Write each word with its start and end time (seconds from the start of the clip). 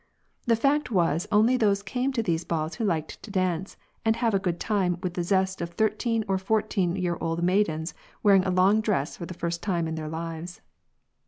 The 0.47 0.55
fact 0.55 0.89
was 0.89 1.27
only 1.31 1.57
those' 1.57 1.83
came 1.93 2.11
to 2.13 2.23
these 2.23 2.43
balls 2.43 2.73
who 2.73 2.83
liked 2.83 3.21
to 3.21 3.29
dance 3.29 3.77
and 4.03 4.15
have 4.15 4.33
a 4.33 4.39
good 4.39 4.59
time 4.59 4.97
with 5.03 5.13
the 5.13 5.21
zest 5.21 5.61
of 5.61 5.69
thirteen 5.69 6.25
or 6.27 6.39
fourteen 6.39 6.95
year 6.95 7.19
old 7.21 7.43
maidens 7.43 7.93
wearing 8.23 8.43
a 8.43 8.49
long 8.49 8.81
dress 8.81 9.15
for 9.15 9.27
the 9.27 9.35
first 9.35 9.61
time 9.61 9.87
in 9.87 9.93
their 9.93 10.09
lives. 10.09 10.59